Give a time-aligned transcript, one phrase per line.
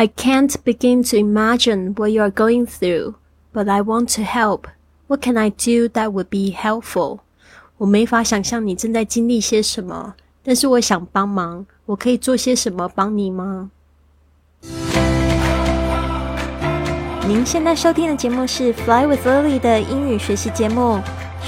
[0.00, 3.16] I can't begin to imagine what you are going through,
[3.52, 4.66] but I want to help.
[5.08, 7.18] What can I do that would be helpful?
[7.76, 11.66] 我没法想象你正在经历些什么，但是我想帮忙。
[11.84, 13.70] 我可以做些什么帮你吗？
[17.28, 20.98] 您现在收听的节目是《Fly with Lily》的英语学习节目，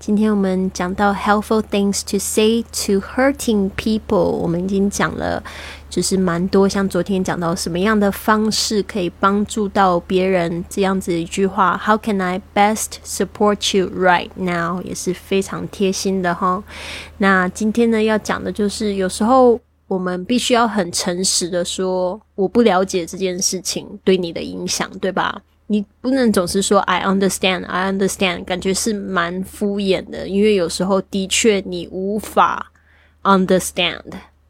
[0.00, 4.16] 今天我们讲到 helpful things to say to hurting people。
[4.16, 5.42] 我们已经讲了，
[5.90, 14.80] 就是蛮多，像昨天讲到什么样的方式可以帮助到别人这样子一句话，How can I best support you right now？
[14.82, 16.62] 也是非常贴心的哈。
[17.18, 25.42] 那今天呢要讲的就是有时候我们必须要很诚实的说，我不了解这件事情对你的影响，对吧？
[25.68, 32.72] 你不能总是说 "I understand, I understand"，感觉是蛮敷衍的，因为有时候的确你无法
[33.22, 34.02] understand。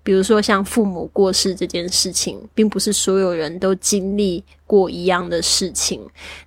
[0.05, 6.01] 比如说像父母过世这件事情，并不是所有人都经历过一样的事情。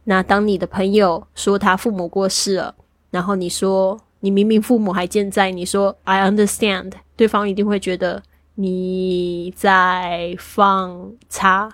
[0.06, 2.74] 那当你的朋友说他父母过世了，
[3.12, 8.24] 然后你说你明明父母还健在，你说 "I understand"，对方一定会觉得
[8.56, 11.70] 你在放叉。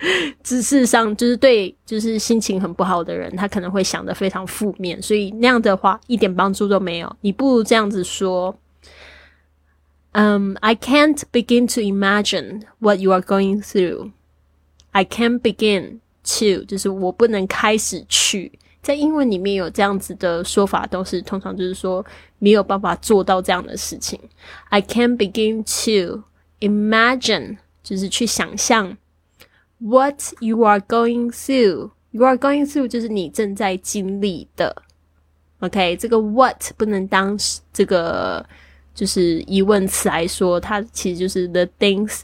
[0.44, 7.16] 姿势上就是对，就是心情很不好的人，他可能会想的非常负面，所以那样的话一点帮助都没有。
[7.22, 8.56] 你不如这样子说
[10.12, 14.12] ：“嗯，I can't begin to imagine what you are going through.
[14.92, 15.98] I can't begin
[16.38, 18.52] to，就是我不能开始去。
[18.80, 22.06] 在英文里面有这样子的说法，都是通常就是说
[22.38, 24.18] 没有办法做到这样的事情。
[24.68, 26.22] I can't begin to
[26.60, 28.96] imagine，就是去想象。”
[29.80, 34.82] What you are going through, you are going through 就是你正在经历的。
[35.60, 37.38] OK，这个 what 不能当
[37.72, 38.44] 这个
[38.94, 42.22] 就是疑问词来说，它其实就是 the things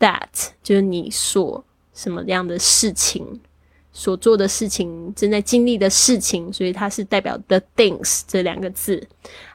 [0.00, 0.28] that
[0.62, 1.64] 就是你所
[1.94, 3.40] 什么样的事情
[3.92, 9.06] 所做的事情正在经历的事情，所以它是代表 the things 这两个字。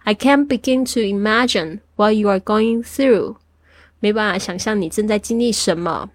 [0.03, 3.35] I can't begin to imagine what you are going through，
[3.99, 6.11] 没办法想象你正在经历什么。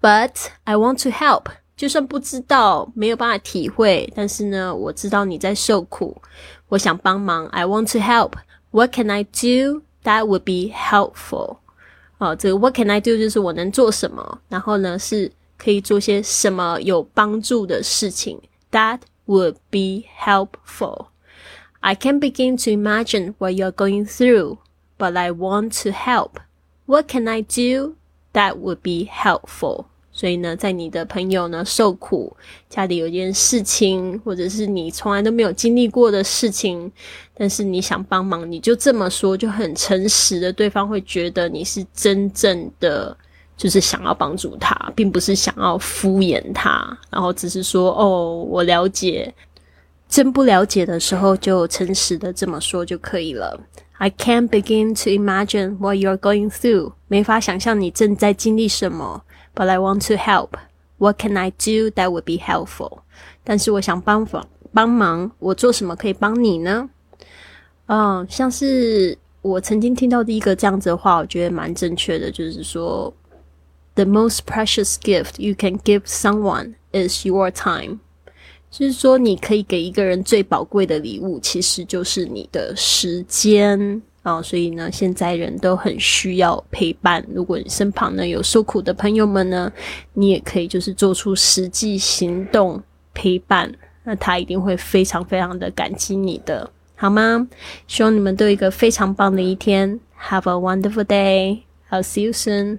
[0.00, 1.46] But I want to help，
[1.76, 6.20] 就算不知道，没有办法体会，但是呢，我知道你在受苦，
[6.68, 7.46] 我想帮忙。
[7.48, 8.32] I want to help.
[8.70, 11.58] What can I do that would be helpful？
[12.18, 18.40] 哦，这个 What can I do 就是我能做什么，然后呢是可以做些什么有帮助的事情。
[18.70, 21.06] That would be helpful.
[21.80, 24.58] I can begin to imagine what you're going through,
[24.98, 26.40] but I want to help.
[26.86, 27.96] What can I do
[28.32, 29.86] that would be helpful?
[30.21, 32.31] 所以呢，在你的朋友呢受苦，
[32.69, 36.91] 家里有件事情，或者是你从来都没有经历过的事情，
[37.33, 43.17] 但是你想帮忙，你就这么说，就很诚实的，对方会觉得你是真正的，
[43.57, 49.33] 就是想要帮助他，并不是想要敷衍他，然后只是说哦，我了解。
[50.07, 53.59] 真不了解的时候，就诚实的这么说就可以了。
[53.93, 59.23] I can't begin to imagine what you're going through，没法想象你正在经历什么。
[59.53, 60.57] But I want to help.
[60.97, 62.99] What can I do that would be helpful?
[63.43, 66.89] 但是我想帮忙，帮忙，我做什么可以帮你呢？
[67.87, 73.13] 嗯，像是我曾经听到第一个这样子的话，我觉得蛮正确的，就是说
[73.95, 77.99] ，The most precious gift you can give someone is your time。
[78.69, 84.01] 就是说，你可以给一个人最宝贵的礼物，其实就是你的时间。
[84.23, 87.25] 啊，所以呢，现在人都很需要陪伴。
[87.33, 89.71] 如果你身旁呢有受苦的朋友们呢，
[90.13, 92.81] 你也可以就是做出实际行动
[93.13, 93.71] 陪伴，
[94.03, 97.47] 那他一定会非常非常的感激你的，好吗？
[97.87, 99.99] 希望你们都有一个非常棒的一天。
[100.29, 101.61] Have a wonderful day.
[101.89, 102.77] I'll see you soon.